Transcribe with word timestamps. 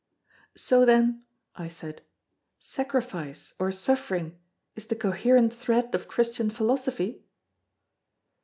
"So 0.55 0.83
then," 0.83 1.21
I 1.55 1.67
said, 1.67 2.01
"sacrifice 2.59 3.53
or 3.59 3.71
suffering 3.71 4.35
is 4.75 4.87
the 4.87 4.95
coherent 4.95 5.53
thread 5.53 5.93
of 5.93 6.07
Christian 6.07 6.49
philosophy?" 6.49 7.21